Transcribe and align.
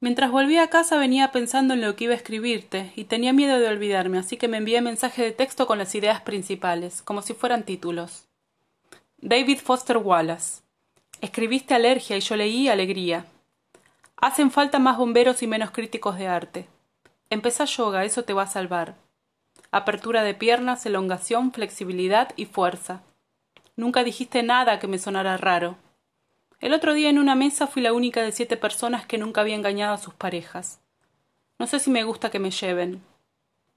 Mientras 0.00 0.30
volvía 0.30 0.62
a 0.62 0.70
casa 0.70 0.96
venía 0.96 1.32
pensando 1.32 1.74
en 1.74 1.80
lo 1.80 1.96
que 1.96 2.04
iba 2.04 2.12
a 2.12 2.16
escribirte 2.16 2.92
y 2.94 3.04
tenía 3.04 3.32
miedo 3.32 3.58
de 3.58 3.66
olvidarme, 3.66 4.18
así 4.18 4.36
que 4.36 4.46
me 4.46 4.58
envié 4.58 4.80
mensaje 4.80 5.22
de 5.22 5.32
texto 5.32 5.66
con 5.66 5.78
las 5.78 5.94
ideas 5.96 6.20
principales, 6.20 7.02
como 7.02 7.20
si 7.20 7.34
fueran 7.34 7.64
títulos. 7.64 8.26
David 9.20 9.58
Foster 9.58 9.96
Wallace. 9.96 10.62
Escribiste 11.20 11.74
alergia 11.74 12.16
y 12.16 12.20
yo 12.20 12.36
leí 12.36 12.68
alegría. 12.68 13.26
Hacen 14.16 14.52
falta 14.52 14.78
más 14.78 14.98
bomberos 14.98 15.42
y 15.42 15.48
menos 15.48 15.72
críticos 15.72 16.16
de 16.16 16.28
arte. 16.28 16.68
Empezá 17.28 17.64
yoga, 17.64 18.04
eso 18.04 18.22
te 18.22 18.32
va 18.32 18.42
a 18.42 18.46
salvar. 18.46 18.94
Apertura 19.72 20.22
de 20.22 20.34
piernas, 20.34 20.86
elongación, 20.86 21.52
flexibilidad 21.52 22.30
y 22.36 22.46
fuerza. 22.46 23.02
Nunca 23.74 24.04
dijiste 24.04 24.44
nada 24.44 24.78
que 24.78 24.86
me 24.86 24.98
sonara 24.98 25.36
raro. 25.36 25.76
El 26.60 26.74
otro 26.74 26.92
día 26.92 27.08
en 27.08 27.18
una 27.18 27.36
mesa 27.36 27.68
fui 27.68 27.82
la 27.82 27.92
única 27.92 28.20
de 28.20 28.32
siete 28.32 28.56
personas 28.56 29.06
que 29.06 29.16
nunca 29.16 29.42
había 29.42 29.54
engañado 29.54 29.94
a 29.94 29.98
sus 29.98 30.12
parejas. 30.14 30.80
No 31.56 31.68
sé 31.68 31.78
si 31.78 31.88
me 31.88 32.02
gusta 32.02 32.30
que 32.30 32.40
me 32.40 32.50
lleven. 32.50 33.00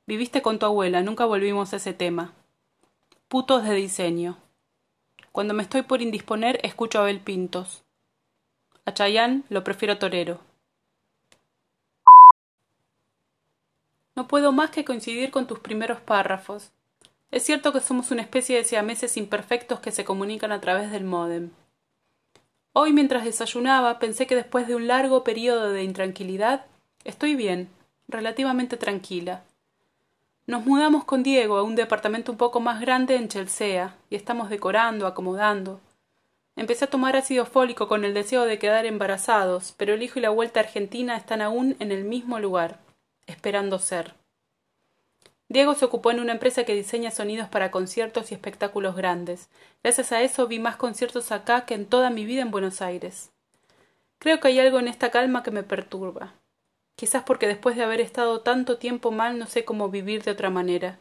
Viviste 0.07 0.41
con 0.41 0.57
tu 0.57 0.65
abuela, 0.65 1.03
nunca 1.03 1.25
volvimos 1.25 1.73
a 1.73 1.75
ese 1.75 1.93
tema. 1.93 2.33
Putos 3.27 3.63
de 3.63 3.75
diseño. 3.75 4.37
Cuando 5.31 5.53
me 5.53 5.61
estoy 5.61 5.83
por 5.83 6.01
indisponer, 6.01 6.59
escucho 6.63 6.97
a 6.97 7.03
Abel 7.03 7.19
Pintos. 7.19 7.83
A 8.85 8.93
Chayán 8.95 9.45
lo 9.49 9.63
prefiero 9.63 9.99
torero. 9.99 10.39
No 14.15 14.27
puedo 14.27 14.51
más 14.51 14.71
que 14.71 14.83
coincidir 14.83 15.29
con 15.29 15.45
tus 15.45 15.59
primeros 15.59 16.01
párrafos. 16.01 16.71
Es 17.29 17.43
cierto 17.43 17.71
que 17.71 17.79
somos 17.79 18.09
una 18.09 18.23
especie 18.23 18.57
de 18.57 18.63
siameses 18.63 19.17
imperfectos 19.17 19.79
que 19.79 19.91
se 19.91 20.03
comunican 20.03 20.51
a 20.51 20.59
través 20.61 20.91
del 20.91 21.03
módem. 21.03 21.51
Hoy 22.73 22.93
mientras 22.93 23.25
desayunaba 23.25 23.99
pensé 23.99 24.27
que 24.27 24.35
después 24.35 24.65
de 24.65 24.75
un 24.75 24.87
largo 24.87 25.25
periodo 25.25 25.71
de 25.73 25.83
intranquilidad 25.83 26.65
estoy 27.03 27.35
bien, 27.35 27.69
relativamente 28.07 28.77
tranquila. 28.77 29.43
Nos 30.47 30.65
mudamos 30.65 31.03
con 31.03 31.21
Diego 31.21 31.57
a 31.57 31.63
un 31.63 31.75
departamento 31.75 32.31
un 32.31 32.37
poco 32.37 32.61
más 32.61 32.79
grande 32.79 33.17
en 33.17 33.27
Chelsea 33.27 33.93
y 34.09 34.15
estamos 34.15 34.49
decorando, 34.49 35.05
acomodando. 35.05 35.81
Empecé 36.55 36.85
a 36.85 36.89
tomar 36.89 37.17
ácido 37.17 37.45
fólico 37.45 37.89
con 37.89 38.05
el 38.05 38.13
deseo 38.13 38.45
de 38.45 38.57
quedar 38.57 38.85
embarazados, 38.85 39.73
pero 39.75 39.93
el 39.93 40.03
hijo 40.03 40.19
y 40.19 40.21
la 40.21 40.29
vuelta 40.29 40.61
a 40.61 40.63
Argentina 40.63 41.17
están 41.17 41.41
aún 41.41 41.75
en 41.79 41.91
el 41.91 42.05
mismo 42.05 42.39
lugar, 42.39 42.79
esperando 43.27 43.79
ser. 43.79 44.13
Diego 45.51 45.75
se 45.75 45.83
ocupó 45.83 46.11
en 46.11 46.21
una 46.21 46.31
empresa 46.31 46.63
que 46.63 46.73
diseña 46.73 47.11
sonidos 47.11 47.49
para 47.49 47.71
conciertos 47.71 48.31
y 48.31 48.35
espectáculos 48.35 48.95
grandes. 48.95 49.49
Gracias 49.83 50.13
a 50.13 50.21
eso 50.21 50.47
vi 50.47 50.59
más 50.59 50.77
conciertos 50.77 51.33
acá 51.33 51.65
que 51.65 51.73
en 51.73 51.85
toda 51.85 52.09
mi 52.09 52.23
vida 52.23 52.41
en 52.41 52.51
Buenos 52.51 52.81
Aires. 52.81 53.31
Creo 54.17 54.39
que 54.39 54.47
hay 54.47 54.59
algo 54.59 54.79
en 54.79 54.87
esta 54.87 55.11
calma 55.11 55.43
que 55.43 55.51
me 55.51 55.63
perturba. 55.63 56.31
Quizás 56.95 57.23
porque 57.23 57.47
después 57.47 57.75
de 57.75 57.83
haber 57.83 57.99
estado 57.99 58.39
tanto 58.39 58.77
tiempo 58.77 59.11
mal 59.11 59.37
no 59.37 59.45
sé 59.45 59.65
cómo 59.65 59.89
vivir 59.89 60.23
de 60.23 60.31
otra 60.31 60.49
manera. 60.49 60.99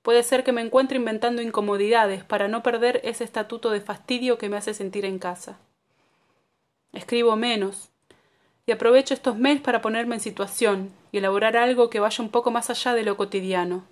Puede 0.00 0.22
ser 0.22 0.44
que 0.44 0.52
me 0.52 0.62
encuentre 0.62 0.96
inventando 0.96 1.42
incomodidades 1.42 2.24
para 2.24 2.48
no 2.48 2.62
perder 2.62 3.02
ese 3.04 3.24
estatuto 3.24 3.68
de 3.68 3.82
fastidio 3.82 4.38
que 4.38 4.48
me 4.48 4.56
hace 4.56 4.72
sentir 4.72 5.04
en 5.04 5.18
casa. 5.18 5.58
Escribo 6.94 7.36
menos, 7.36 7.90
y 8.68 8.70
aprovecho 8.70 9.14
estos 9.14 9.38
mails 9.38 9.62
para 9.62 9.80
ponerme 9.80 10.16
en 10.16 10.20
situación 10.20 10.92
y 11.10 11.16
elaborar 11.16 11.56
algo 11.56 11.88
que 11.88 12.00
vaya 12.00 12.22
un 12.22 12.28
poco 12.28 12.50
más 12.50 12.68
allá 12.68 12.92
de 12.92 13.02
lo 13.02 13.16
cotidiano. 13.16 13.82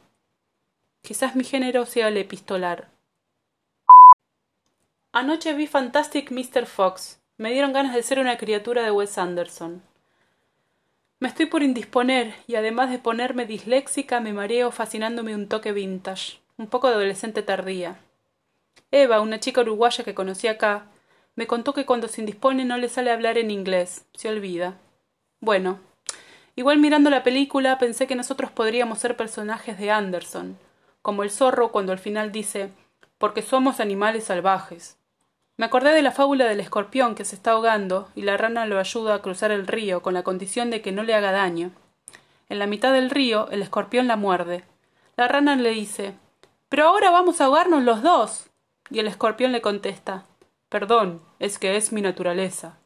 Quizás 1.00 1.34
mi 1.34 1.44
género 1.44 1.86
sea 1.86 2.08
el 2.08 2.18
epistolar. 2.18 2.90
Anoche 5.12 5.54
vi 5.54 5.66
Fantastic 5.66 6.30
Mr. 6.30 6.66
Fox. 6.66 7.18
Me 7.38 7.52
dieron 7.52 7.72
ganas 7.72 7.94
de 7.94 8.02
ser 8.02 8.18
una 8.18 8.36
criatura 8.36 8.82
de 8.82 8.90
Wes 8.90 9.16
Anderson. 9.16 9.82
Me 11.20 11.28
estoy 11.28 11.46
por 11.46 11.62
indisponer 11.62 12.34
y 12.46 12.56
además 12.56 12.90
de 12.90 12.98
ponerme 12.98 13.46
disléxica 13.46 14.20
me 14.20 14.34
mareo 14.34 14.72
fascinándome 14.72 15.34
un 15.34 15.48
toque 15.48 15.72
vintage, 15.72 16.38
un 16.58 16.66
poco 16.66 16.88
de 16.88 16.96
adolescente 16.96 17.42
tardía. 17.42 17.96
Eva, 18.90 19.22
una 19.22 19.40
chica 19.40 19.62
uruguaya 19.62 20.04
que 20.04 20.14
conocí 20.14 20.48
acá, 20.48 20.84
me 21.36 21.46
contó 21.46 21.74
que 21.74 21.84
cuando 21.84 22.08
se 22.08 22.22
indispone 22.22 22.64
no 22.64 22.78
le 22.78 22.88
sale 22.88 23.10
hablar 23.10 23.36
en 23.36 23.50
inglés, 23.50 24.06
se 24.14 24.30
olvida. 24.30 24.78
Bueno, 25.40 25.78
igual 26.56 26.78
mirando 26.78 27.10
la 27.10 27.22
película 27.22 27.78
pensé 27.78 28.06
que 28.06 28.16
nosotros 28.16 28.50
podríamos 28.50 28.98
ser 28.98 29.16
personajes 29.16 29.78
de 29.78 29.90
Anderson, 29.90 30.58
como 31.02 31.22
el 31.22 31.30
zorro 31.30 31.70
cuando 31.72 31.92
al 31.92 31.98
final 31.98 32.32
dice 32.32 32.70
porque 33.18 33.42
somos 33.42 33.80
animales 33.80 34.24
salvajes. 34.24 34.96
Me 35.58 35.66
acordé 35.66 35.92
de 35.92 36.02
la 36.02 36.10
fábula 36.10 36.46
del 36.46 36.60
escorpión 36.60 37.14
que 37.14 37.24
se 37.24 37.36
está 37.36 37.52
ahogando 37.52 38.08
y 38.14 38.22
la 38.22 38.36
rana 38.36 38.66
lo 38.66 38.78
ayuda 38.78 39.14
a 39.14 39.22
cruzar 39.22 39.50
el 39.50 39.66
río 39.66 40.02
con 40.02 40.14
la 40.14 40.22
condición 40.22 40.70
de 40.70 40.82
que 40.82 40.92
no 40.92 41.02
le 41.02 41.14
haga 41.14 41.32
daño. 41.32 41.70
En 42.48 42.58
la 42.58 42.66
mitad 42.66 42.92
del 42.92 43.10
río 43.10 43.48
el 43.50 43.62
escorpión 43.62 44.06
la 44.06 44.16
muerde. 44.16 44.64
La 45.16 45.28
rana 45.28 45.56
le 45.56 45.70
dice 45.70 46.14
Pero 46.68 46.88
ahora 46.88 47.10
vamos 47.10 47.40
a 47.40 47.46
ahogarnos 47.46 47.82
los 47.82 48.02
dos. 48.02 48.50
Y 48.90 48.98
el 48.98 49.06
escorpión 49.08 49.52
le 49.52 49.62
contesta 49.62 50.24
Perdón, 50.68 51.22
es 51.38 51.58
que 51.58 51.76
es 51.76 51.92
mi 51.92 52.02
naturaleza. 52.02 52.78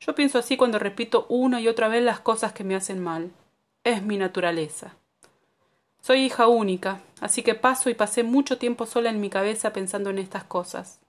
Yo 0.00 0.14
pienso 0.14 0.38
así 0.38 0.56
cuando 0.56 0.78
repito 0.78 1.26
una 1.28 1.60
y 1.60 1.68
otra 1.68 1.88
vez 1.88 2.02
las 2.02 2.20
cosas 2.20 2.52
que 2.52 2.64
me 2.64 2.74
hacen 2.74 3.00
mal. 3.00 3.30
Es 3.84 4.02
mi 4.02 4.16
naturaleza. 4.16 4.96
Soy 6.00 6.22
hija 6.22 6.48
única, 6.48 7.02
así 7.20 7.42
que 7.42 7.54
paso 7.54 7.90
y 7.90 7.94
pasé 7.94 8.22
mucho 8.22 8.58
tiempo 8.58 8.86
sola 8.86 9.10
en 9.10 9.20
mi 9.20 9.28
cabeza 9.28 9.72
pensando 9.72 10.10
en 10.10 10.18
estas 10.18 10.44
cosas. 10.44 11.00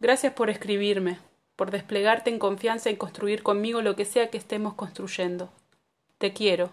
Gracias 0.00 0.32
por 0.32 0.50
escribirme, 0.50 1.18
por 1.56 1.70
desplegarte 1.70 2.30
en 2.30 2.38
confianza 2.38 2.90
y 2.90 2.96
construir 2.96 3.42
conmigo 3.42 3.82
lo 3.82 3.94
que 3.94 4.04
sea 4.04 4.30
que 4.30 4.38
estemos 4.38 4.74
construyendo. 4.74 5.50
Te 6.18 6.32
quiero. 6.32 6.70